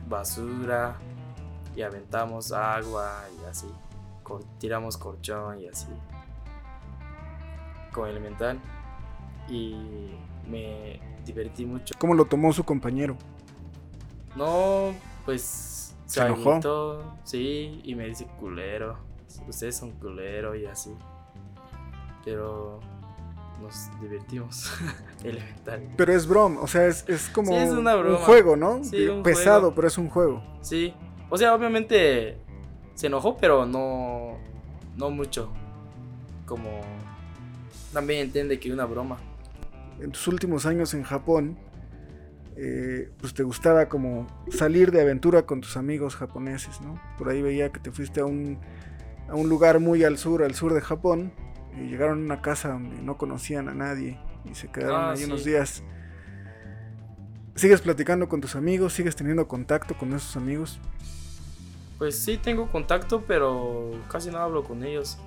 [0.08, 1.00] basura
[1.76, 3.68] y aventamos agua y así.
[4.60, 5.88] Tiramos corchón y así.
[7.92, 8.60] Con elemental.
[9.50, 10.12] Y
[10.48, 11.94] me divertí mucho.
[12.00, 13.18] ¿Cómo lo tomó su compañero?
[14.36, 14.94] No,
[15.26, 17.04] pues se, enojó.
[17.24, 18.98] Sí, y me dice culero.
[19.48, 20.96] Ustedes son culero y así
[22.24, 22.80] pero
[23.62, 24.72] nos divertimos.
[25.24, 25.90] Elemental.
[25.96, 28.84] Pero es broma, o sea, es, como un juego, ¿no?
[28.84, 30.42] Sí, Pesado, pero es un juego.
[30.62, 30.94] Sí,
[31.34, 32.38] o sea, obviamente
[32.94, 34.38] se enojó, pero no,
[34.96, 35.52] no mucho.
[36.46, 36.80] Como
[37.92, 39.18] también entiende que una broma.
[40.00, 41.58] En tus últimos años en Japón,
[42.56, 47.02] eh, pues te gustaba como salir de aventura con tus amigos japoneses, ¿no?
[47.18, 48.60] Por ahí veía que te fuiste a un,
[49.28, 51.34] a un lugar muy al sur, al sur de Japón,
[51.76, 55.24] y llegaron a una casa donde no conocían a nadie y se quedaron ah, ahí
[55.24, 55.82] unos días.
[57.56, 58.94] ¿Sigues platicando con tus amigos?
[58.94, 60.80] ¿Sigues teniendo contacto con esos amigos?
[61.98, 65.18] Pues sí tengo contacto, pero casi no hablo con ellos.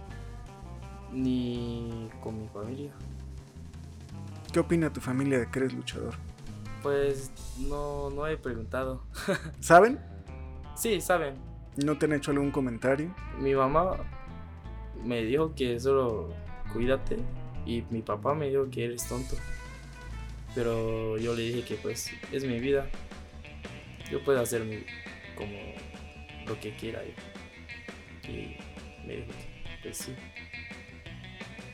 [1.12, 2.92] Ni con mi familia.
[4.52, 6.14] ¿Qué opina tu familia de que eres luchador?
[6.82, 9.02] Pues no, no he preguntado.
[9.60, 9.98] ¿Saben?
[10.74, 11.34] Sí, saben.
[11.76, 13.14] ¿No te han hecho algún comentario?
[13.38, 13.96] Mi mamá
[15.04, 16.32] me dijo que solo
[16.72, 17.18] cuídate
[17.66, 19.36] y mi papá me dijo que eres tonto.
[20.54, 22.88] Pero yo le dije que pues es mi vida.
[24.10, 24.78] Yo puedo hacer mi,
[25.36, 25.52] como
[26.46, 27.02] lo que quiera.
[27.04, 28.56] Y, y
[29.06, 29.32] me dijo
[29.82, 30.14] pues sí.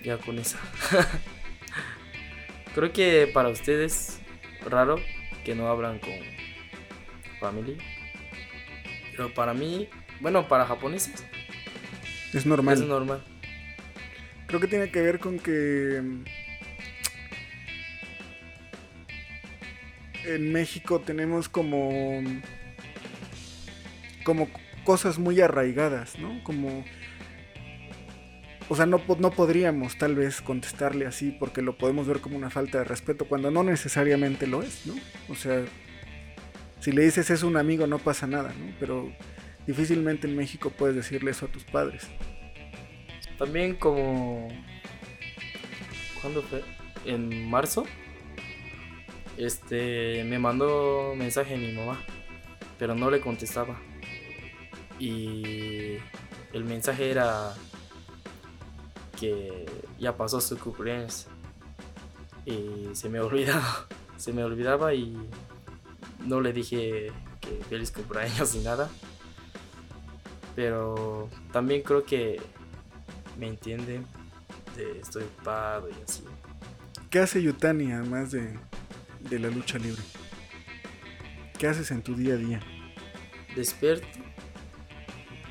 [0.03, 0.59] Ya con esa.
[2.75, 4.19] Creo que para ustedes
[4.65, 4.97] raro
[5.45, 6.13] que no hablan con
[7.41, 7.77] familia.
[9.13, 9.89] Pero para mí,
[10.21, 11.25] bueno, para japoneses
[12.33, 12.75] Es normal.
[12.75, 13.23] es normal.
[14.47, 16.03] Creo que tiene que ver con que
[20.25, 22.23] en México tenemos como
[24.25, 24.49] como
[24.85, 26.43] cosas muy arraigadas, ¿no?
[26.45, 26.85] Como
[28.73, 32.49] o sea, no, no podríamos tal vez contestarle así porque lo podemos ver como una
[32.49, 34.95] falta de respeto cuando no necesariamente lo es, ¿no?
[35.29, 35.63] O sea,
[36.81, 38.73] si le dices es un amigo no pasa nada, ¿no?
[38.81, 39.13] Pero
[39.67, 42.07] difícilmente en México puedes decirle eso a tus padres.
[43.37, 44.49] También como...
[46.23, 46.63] ¿Cuándo fue?
[47.05, 47.85] En marzo.
[49.37, 52.03] Este, me mandó mensaje mi mamá,
[52.79, 53.79] pero no le contestaba.
[55.03, 55.99] Y
[56.53, 57.55] el mensaje era
[59.19, 59.67] que
[59.99, 61.27] ya pasó su cumpleaños.
[62.47, 65.19] Y se me olvidaba, se me olvidaba y
[66.25, 67.11] no le dije
[67.41, 68.89] que feliz cumpleaños ni nada.
[70.55, 72.41] Pero también creo que
[73.41, 74.07] me entienden
[74.77, 76.23] de estoy ocupado y así.
[77.11, 78.57] ¿Qué hace Yutani además de,
[79.19, 80.03] de la lucha libre?
[81.59, 82.61] ¿Qué haces en tu día a día?
[83.57, 84.22] Despierto.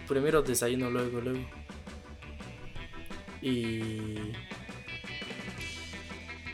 [0.08, 1.46] Primero desayuno, luego, luego.
[3.42, 4.34] Y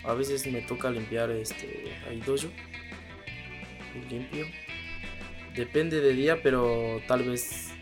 [0.03, 2.47] a veces me toca limpiar este el dojo.
[4.09, 4.45] Limpio.
[5.55, 7.73] Depende de día, pero tal vez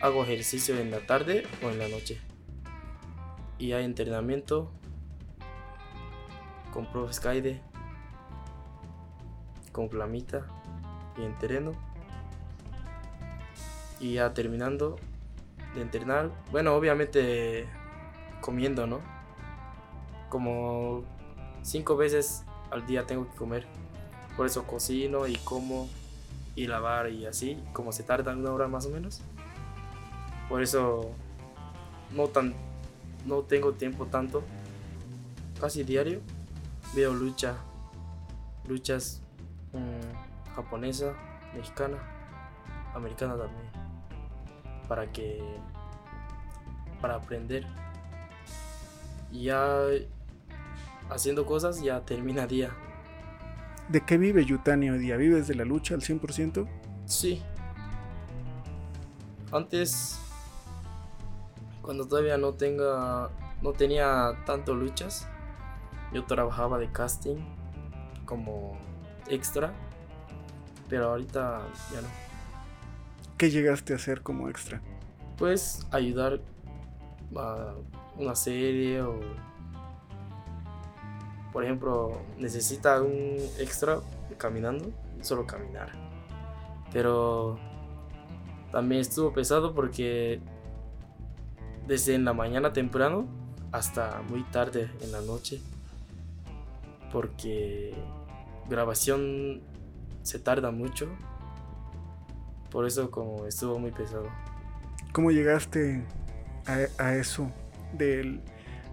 [0.00, 2.20] hago ejercicio en la tarde o en la noche.
[3.58, 4.72] Y hay entrenamiento
[6.72, 7.60] con profe Skyde,
[9.70, 10.46] con Flamita
[11.16, 11.93] y entreno.
[14.00, 14.96] Y ya terminando
[15.74, 17.66] de entrenar, bueno, obviamente
[18.40, 19.00] comiendo, ¿no?
[20.28, 21.04] Como
[21.62, 23.66] cinco veces al día tengo que comer.
[24.36, 25.88] Por eso cocino y como
[26.56, 29.20] y lavar y así, como se tarda una hora más o menos.
[30.48, 31.10] Por eso
[32.14, 32.54] no tan
[33.26, 34.42] no tengo tiempo tanto.
[35.60, 36.20] Casi diario
[36.94, 37.56] veo lucha,
[38.68, 39.22] luchas
[39.72, 41.14] mm, japonesa,
[41.54, 41.98] mexicana,
[42.94, 43.70] americana también,
[44.88, 45.42] para que
[47.00, 47.66] para aprender.
[49.30, 49.86] Y ya
[51.10, 52.70] haciendo cosas ya termina día.
[53.88, 55.16] ¿De qué vive Yutani hoy día?
[55.16, 56.66] ¿Vives de la lucha al 100%?
[57.04, 57.42] Sí.
[59.52, 60.18] Antes,
[61.82, 65.28] cuando todavía no tenga, no tenía tanto luchas,
[66.12, 67.36] yo trabajaba de casting
[68.24, 68.78] como
[69.28, 69.74] extra,
[70.88, 71.60] pero ahorita
[71.92, 72.23] ya no.
[73.36, 74.80] ¿Qué llegaste a hacer como extra?
[75.36, 76.40] Pues ayudar
[77.36, 77.74] a
[78.16, 79.20] una serie o,
[81.52, 83.98] por ejemplo, necesita un extra
[84.38, 85.90] caminando, solo caminar.
[86.92, 87.58] Pero
[88.70, 90.40] también estuvo pesado porque
[91.86, 93.26] desde en la mañana temprano
[93.72, 95.60] hasta muy tarde en la noche.
[97.12, 97.94] Porque
[98.68, 99.60] grabación
[100.22, 101.08] se tarda mucho.
[102.74, 104.26] Por eso como estuvo muy pesado.
[105.12, 106.04] ¿Cómo llegaste
[106.66, 107.48] a, a eso
[107.92, 108.40] del-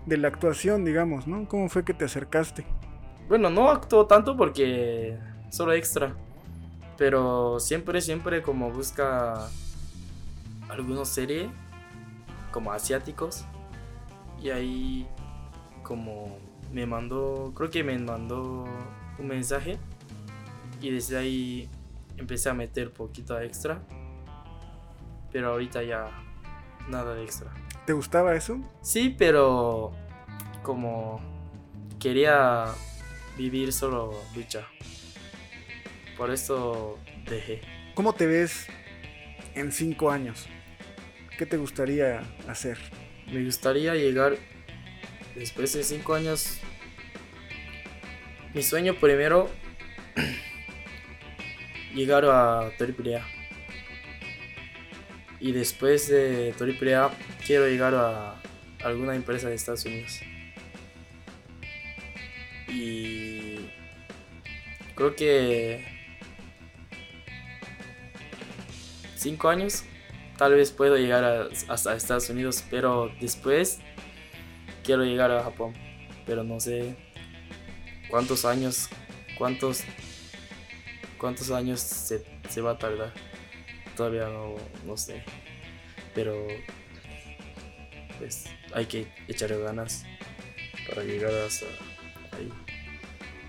[0.05, 1.47] de la actuación, digamos, ¿no?
[1.47, 2.63] ¿Cómo fue que te acercaste?
[3.27, 5.17] Bueno, no actuó tanto porque
[5.49, 6.13] solo extra.
[6.95, 9.47] Pero siempre, siempre como busca
[10.69, 11.49] alguna serie
[12.51, 13.45] como asiáticos.
[14.39, 15.07] Y ahí
[15.81, 16.37] como
[16.71, 18.65] me mandó, creo que me mandó
[19.17, 19.79] un mensaje.
[20.81, 21.69] Y desde ahí
[22.21, 23.83] empecé a meter poquito extra.
[25.31, 26.09] Pero ahorita ya
[26.87, 27.51] nada de extra.
[27.85, 28.59] ¿Te gustaba eso?
[28.81, 29.91] Sí, pero
[30.63, 31.19] como
[31.99, 32.65] quería
[33.37, 34.67] vivir solo lucha.
[36.17, 37.61] Por eso dejé.
[37.95, 38.67] ¿Cómo te ves
[39.55, 40.47] en cinco años?
[41.37, 42.77] ¿Qué te gustaría hacer?
[43.31, 44.37] Me gustaría llegar
[45.35, 46.59] después de cinco años.
[48.53, 49.49] Mi sueño primero
[51.93, 53.25] llegar a AAA.
[55.39, 57.11] Y después de AAA
[57.45, 58.41] quiero llegar a
[58.83, 60.19] alguna empresa de Estados Unidos.
[62.67, 63.55] Y
[64.95, 65.85] creo que
[69.15, 69.83] cinco años
[70.37, 73.79] tal vez puedo llegar a, hasta Estados Unidos, pero después
[74.83, 75.73] quiero llegar a Japón,
[76.25, 76.95] pero no sé
[78.09, 78.89] cuántos años,
[79.37, 79.83] cuántos,
[81.21, 83.13] cuántos años se, se va a tardar.
[83.95, 84.55] Todavía no,
[84.87, 85.23] no sé,
[86.15, 86.47] pero
[88.17, 90.03] pues hay que echarle ganas
[90.89, 91.67] para llegar hasta
[92.31, 92.51] ahí.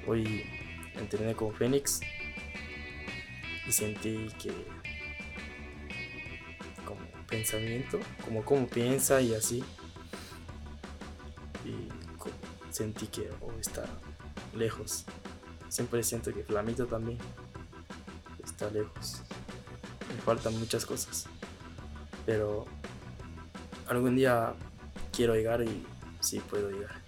[0.07, 0.45] Hoy
[0.97, 2.01] entrené con Fénix
[3.67, 4.53] y sentí que
[6.85, 9.65] como pensamiento, como cómo piensa y así.
[11.65, 11.89] Y
[12.71, 13.87] sentí que oh, está
[14.55, 15.07] lejos.
[15.71, 17.19] Siempre siento que Flamito también
[18.53, 19.23] está lejos.
[20.09, 21.27] Me faltan muchas cosas.
[22.27, 22.67] Pero
[23.89, 24.55] algún día
[25.11, 25.85] quiero llegar y
[26.21, 27.03] sí puedo llegar.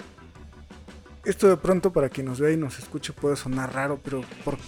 [1.25, 4.59] Esto de pronto para quien nos vea y nos escuche puede sonar raro, pero ¿por,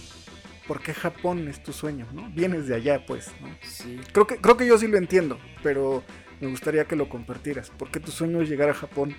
[0.67, 2.07] ¿por qué Japón es tu sueño?
[2.13, 2.29] ¿no?
[2.29, 3.31] Vienes de allá, pues.
[3.41, 3.47] ¿no?
[3.61, 3.99] Sí.
[4.11, 6.03] Creo, que, creo que yo sí lo entiendo, pero
[6.39, 7.69] me gustaría que lo compartieras.
[7.69, 9.15] ¿Por qué tu sueño es llegar a Japón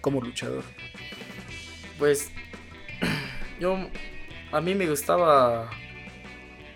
[0.00, 0.64] como luchador?
[1.98, 2.30] Pues
[3.60, 3.78] yo
[4.52, 5.70] a mí me gustaba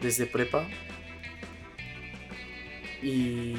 [0.00, 0.66] desde prepa.
[3.02, 3.54] Y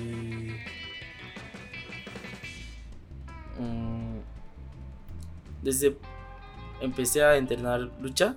[3.58, 4.20] mm,
[5.62, 5.98] desde
[6.82, 8.36] empecé a entrenar lucha.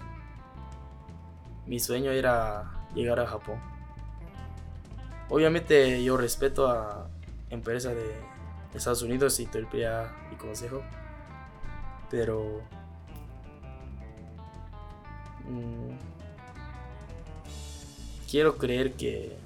[1.67, 3.61] Mi sueño era llegar a Japón.
[5.29, 7.09] Obviamente yo respeto a
[7.51, 8.15] empresas de
[8.75, 10.83] Estados Unidos y AAA y consejo
[12.12, 12.61] pero
[15.49, 16.22] mm,
[18.33, 19.37] quiero creer que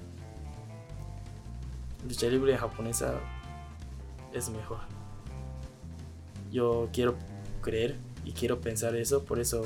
[2.09, 3.15] lucha libre japonesa
[4.33, 4.79] es mejor.
[6.53, 7.17] Yo quiero
[7.63, 9.65] creer y quiero pensar eso, por eso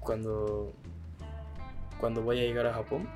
[0.00, 0.72] cuando
[2.00, 3.06] cuando voy a llegar a Japón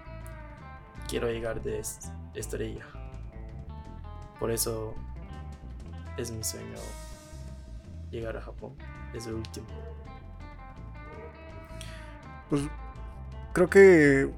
[1.09, 2.85] quiero llegar de est- estrella.
[4.39, 4.93] Por eso
[6.19, 6.77] es mi sueño
[8.11, 8.75] llegar a Japón,
[9.15, 9.67] es el último.
[13.57, 14.29] Creo que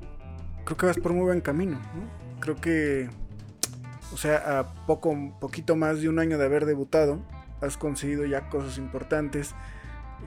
[0.65, 2.39] creo que vas por muy buen camino, ¿no?
[2.39, 3.11] Creo que
[4.13, 7.21] o sea, a poco poquito más de un año de haber debutado,
[7.61, 9.57] has conseguido ya cosas importantes.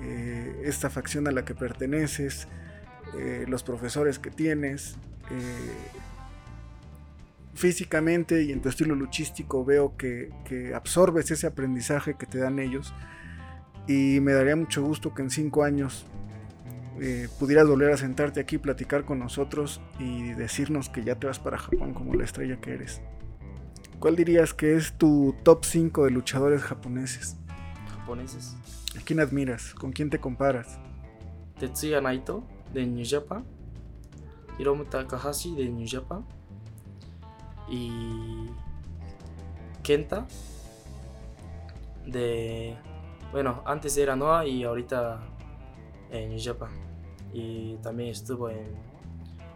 [0.04, 2.48] eh, esta facción a la que perteneces,
[3.18, 4.96] eh, los profesores que tienes,
[5.30, 5.90] eh,
[7.54, 12.60] físicamente y en tu estilo luchístico veo que, que absorbes ese aprendizaje que te dan
[12.60, 12.94] ellos
[13.88, 16.06] y me daría mucho gusto que en cinco años
[17.00, 21.40] eh, pudieras volver a sentarte aquí, platicar con nosotros y decirnos que ya te vas
[21.40, 23.02] para Japón como la estrella que eres.
[24.00, 27.38] ¿Cuál dirías que es tu top 5 de luchadores japoneses?
[27.98, 28.56] Japoneses.
[29.00, 29.74] ¿A quién admiras?
[29.74, 30.80] ¿Con quién te comparas?
[31.60, 33.46] Tetsuya Naito de New Japan,
[34.58, 36.26] Hiromu Takahashi de New Japan
[37.70, 38.50] y
[39.84, 40.28] Kenta
[42.06, 42.76] de
[43.32, 45.22] bueno antes era Noah y ahorita
[46.12, 46.70] en New Japan
[47.34, 48.76] y también estuvo en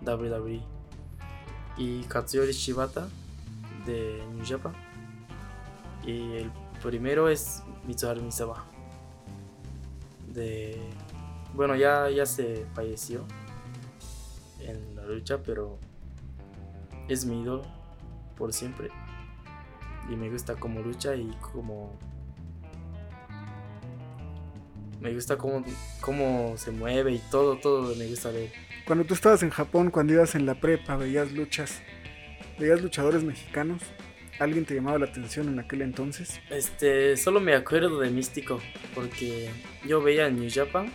[0.05, 0.61] WWE
[1.77, 3.07] y Katsuyori Shibata
[3.85, 4.73] de New Japan
[6.05, 8.65] y el primero es Mitsuharu Misawa
[10.33, 10.79] de
[11.55, 13.23] bueno, ya, ya se falleció
[14.59, 15.79] en la lucha, pero
[17.07, 17.63] es mi ídolo
[18.37, 18.89] por siempre.
[20.09, 21.97] Y me gusta cómo lucha y cómo.
[25.05, 25.63] Me gusta cómo,
[26.01, 28.51] cómo se mueve y todo, todo me gusta de él.
[28.87, 31.83] Cuando tú estabas en Japón, cuando ibas en la prepa, veías luchas,
[32.57, 33.83] veías luchadores mexicanos.
[34.39, 36.41] ¿Alguien te llamaba la atención en aquel entonces?
[36.49, 38.59] Este, solo me acuerdo de Místico,
[38.95, 39.47] porque
[39.87, 40.91] yo veía New Japan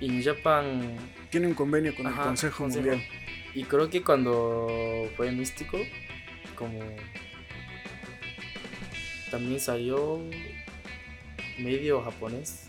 [0.00, 0.94] y New Japan
[1.30, 2.88] Tiene un convenio con el Consejo, Consejo.
[2.88, 3.08] Mundial.
[3.54, 5.78] Y creo que cuando fue místico,
[6.56, 6.78] como
[9.30, 10.20] también salió
[11.58, 12.65] medio japonés.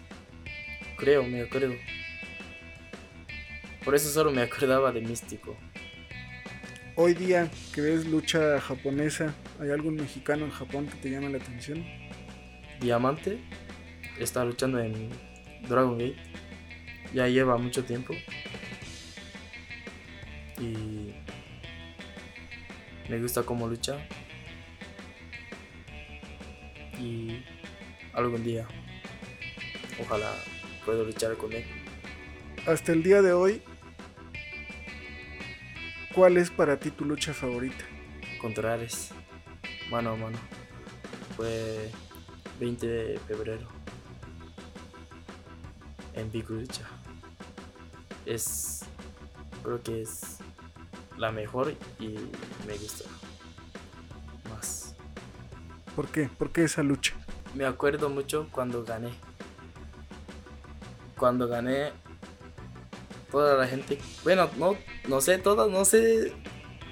[0.98, 1.76] Creo, me acuerdo.
[3.86, 5.56] Por eso solo me acordaba de místico.
[6.96, 11.38] Hoy día que ves lucha japonesa, ¿hay algún mexicano en Japón que te llame la
[11.38, 11.86] atención?
[12.82, 13.40] Diamante
[14.20, 15.10] está luchando en
[15.70, 16.18] Dragon Gate.
[17.14, 18.16] Ya lleva mucho tiempo.
[20.60, 21.14] Y
[23.08, 24.00] me gusta cómo lucha.
[27.00, 27.44] Y
[28.14, 28.68] algún día,
[30.02, 30.34] ojalá
[30.88, 31.66] pueda luchar con él.
[32.66, 33.62] Hasta el día de hoy,
[36.16, 37.84] ¿cuál es para ti tu lucha favorita?
[38.40, 39.12] Contra Ares,
[39.92, 40.38] mano a mano.
[41.36, 41.92] Fue
[42.62, 43.68] 20 de febrero
[46.14, 46.88] en Big Lucha.
[48.26, 48.86] Es,
[49.64, 50.38] creo que es
[51.18, 52.16] la mejor y
[52.66, 53.04] me gusta
[54.50, 54.96] más.
[55.98, 56.30] ¿Por qué?
[56.38, 57.14] ¿Por qué esa lucha?
[57.56, 59.27] Me acuerdo mucho cuando gané.
[61.18, 61.92] Cuando gané,
[63.32, 66.34] toda la gente, bueno, no, no sé, todos, no sé,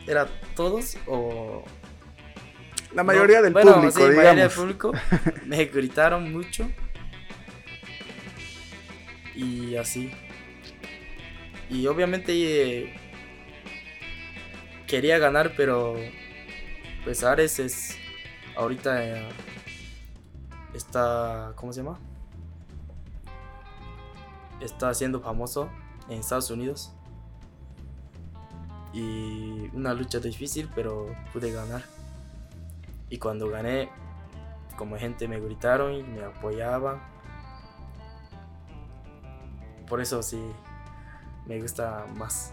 [0.08, 1.64] era todos o...
[2.94, 4.92] La mayoría no, del bueno, público, sí, la mayoría del público
[5.46, 6.70] me gritaron mucho.
[9.36, 10.14] Y así.
[11.70, 12.96] Y obviamente eh,
[14.88, 15.96] quería ganar, pero
[17.04, 17.98] pues Ares es
[18.56, 19.30] ahorita eh,
[20.74, 22.00] está ¿cómo se llama?
[24.60, 25.70] Está siendo famoso
[26.10, 26.94] en Estados Unidos.
[28.94, 31.84] Y una lucha difícil, pero pude ganar.
[33.10, 33.90] Y cuando gané,
[34.78, 37.02] como gente me gritaron y me apoyaban.
[39.88, 40.42] Por eso sí,
[41.46, 42.52] me gusta más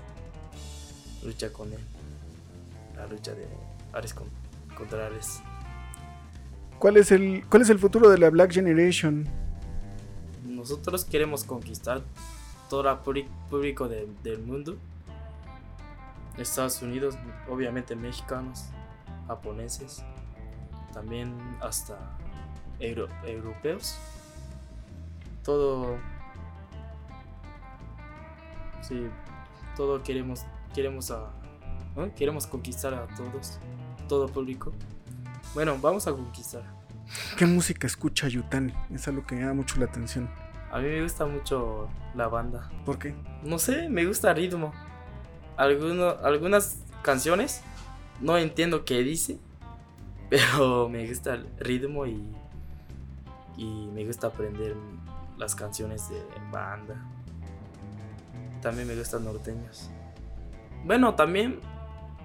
[1.25, 1.81] lucha con él.
[2.97, 3.49] La lucha de
[3.93, 4.29] Ares con,
[4.77, 5.41] contra Ares.
[6.79, 9.29] ¿Cuál es, el, ¿Cuál es el futuro de la Black Generation?
[10.57, 12.03] Nosotros queremos conquistar
[12.69, 14.77] todo el públic- público de- del mundo.
[16.39, 17.17] Estados Unidos,
[17.49, 18.65] obviamente mexicanos,
[19.27, 20.03] japoneses,
[20.93, 21.99] también hasta
[22.81, 23.97] euro- europeos.
[25.45, 25.97] Todo,
[28.81, 29.09] sí,
[29.77, 30.45] todo queremos,
[30.75, 31.31] queremos a,
[32.17, 33.59] queremos conquistar a todos,
[34.09, 34.73] todo público.
[35.55, 36.63] Bueno, vamos a conquistar.
[37.37, 38.73] ¿Qué música escucha Yutani?
[38.95, 40.31] Es algo que me llama mucho la atención.
[40.73, 42.71] A mí me gusta mucho la banda.
[42.87, 43.15] ¿Por qué?
[43.43, 44.73] No sé, me gusta el ritmo.
[45.57, 47.63] Alguno- algunas canciones
[48.21, 49.39] no entiendo qué dice,
[50.31, 52.23] pero me gusta el ritmo y,
[53.57, 54.75] y me gusta aprender
[55.37, 56.97] las canciones de banda.
[58.63, 59.91] También me gustan norteños.
[60.85, 61.61] Bueno, también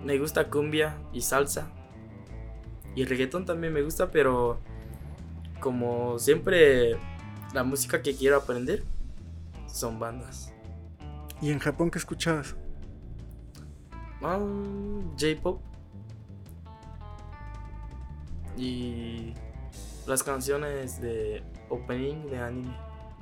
[0.06, 1.68] me gusta cumbia y salsa.
[2.96, 4.58] Y el reggaetón también me gusta, pero
[5.60, 6.96] como siempre
[7.54, 8.84] la música que quiero aprender
[9.68, 10.54] son bandas.
[11.42, 12.56] ¿Y en Japón qué escuchabas?
[14.22, 14.40] Ah,
[15.20, 15.62] J-pop.
[18.58, 19.34] Y
[20.08, 22.76] las canciones de opening de anime.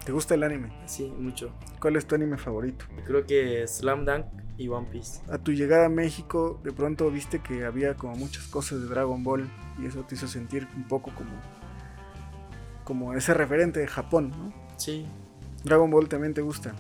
[0.05, 0.71] ¿Te gusta el anime?
[0.86, 1.51] Sí, mucho.
[1.82, 2.86] ¿Cuál es tu anime favorito?
[3.05, 4.26] Creo que Slam Dunk
[4.57, 5.19] y One Piece.
[5.32, 9.23] A tu llegada a México, de pronto viste que había como muchas cosas de Dragon
[9.23, 9.49] Ball
[9.82, 11.32] y eso te hizo sentir un poco como,
[12.86, 14.54] como ese referente de Japón, ¿no?
[14.78, 15.06] Sí,
[15.66, 16.74] Dragon Ball también te gusta.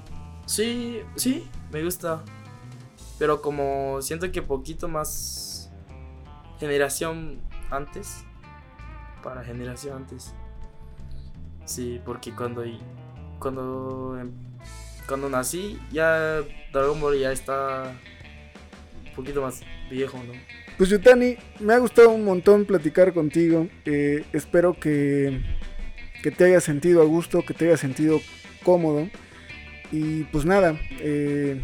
[0.45, 2.23] sí, sí, me gusta.
[3.19, 5.69] Pero como siento que poquito más
[6.59, 7.39] generación
[7.71, 8.23] antes.
[9.23, 10.33] Para generación antes.
[11.65, 12.63] Sí, porque cuando
[13.39, 14.31] cuando em-
[15.07, 16.41] cuando nací ya
[16.73, 17.91] Dragon Ball ya está
[19.07, 20.33] un poquito más viejo, ¿no?
[20.77, 23.67] Pues Yutani, me ha gustado un montón platicar contigo.
[23.85, 25.41] Eh, espero que,
[26.25, 28.19] que te haya sentido a gusto, que te haya sentido
[28.63, 29.07] cómodo.
[29.91, 31.61] Y pues nada, eh,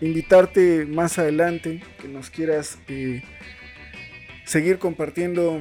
[0.00, 3.24] invitarte más adelante, que nos quieras eh,
[4.44, 5.60] seguir compartiendo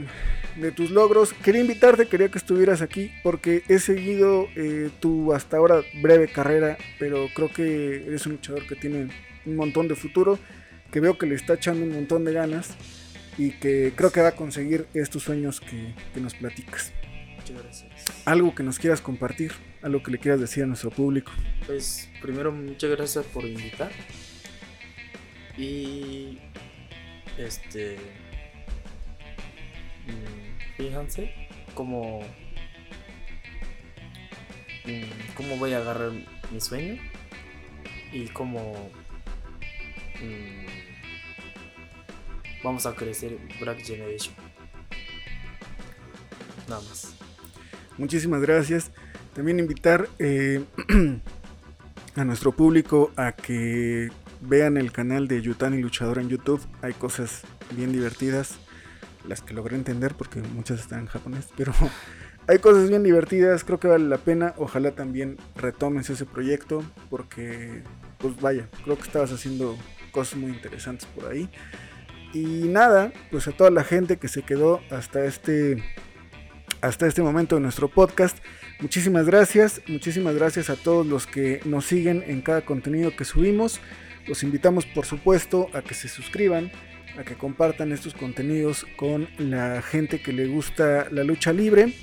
[0.55, 1.33] de tus logros.
[1.33, 6.77] Quería invitarte, quería que estuvieras aquí porque he seguido eh, tu hasta ahora breve carrera,
[6.99, 9.07] pero creo que eres un luchador que tiene
[9.47, 10.37] un montón de futuro,
[10.91, 12.75] que veo que le está echando un montón de ganas
[13.35, 16.93] y que creo que va a conseguir estos sueños que, que nos platicas.
[17.35, 17.96] Muchas gracias.
[18.25, 21.31] Algo que nos quieras compartir, algo que le quieras decir a nuestro público.
[21.65, 23.91] Pues primero muchas gracias por invitar.
[25.57, 26.37] Y
[27.37, 27.97] este
[30.05, 31.33] mm, fíjense
[31.73, 32.21] cómo
[34.85, 36.11] mm, cómo voy a agarrar
[36.51, 37.01] mi sueño
[38.11, 38.91] y cómo
[40.21, 40.65] mm,
[42.63, 44.35] vamos a crecer Black Generation.
[46.67, 47.16] Nada más.
[47.97, 48.91] Muchísimas gracias.
[49.33, 50.63] También invitar eh,
[52.15, 54.09] a nuestro público a que
[54.41, 56.61] vean el canal de Yutani Luchador en YouTube.
[56.81, 57.41] Hay cosas
[57.75, 58.57] bien divertidas,
[59.27, 61.73] las que logré entender porque muchas están en japonés, pero
[62.47, 64.53] hay cosas bien divertidas, creo que vale la pena.
[64.57, 67.83] Ojalá también retomes ese proyecto porque,
[68.19, 69.77] pues vaya, creo que estabas haciendo
[70.11, 71.49] cosas muy interesantes por ahí.
[72.33, 75.83] Y nada, pues a toda la gente que se quedó hasta este
[76.81, 78.37] hasta este momento de nuestro podcast.
[78.79, 83.79] Muchísimas gracias, muchísimas gracias a todos los que nos siguen en cada contenido que subimos.
[84.27, 86.71] Los invitamos por supuesto a que se suscriban,
[87.17, 91.93] a que compartan estos contenidos con la gente que le gusta la lucha libre.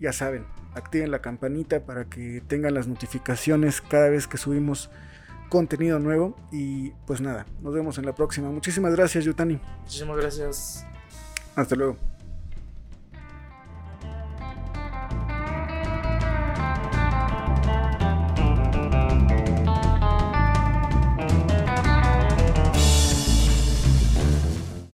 [0.00, 4.90] Ya saben, activen la campanita para que tengan las notificaciones cada vez que subimos
[5.48, 6.36] contenido nuevo.
[6.50, 8.50] Y pues nada, nos vemos en la próxima.
[8.50, 9.60] Muchísimas gracias, Yutani.
[9.82, 10.86] Muchísimas gracias.
[11.54, 12.15] Hasta luego.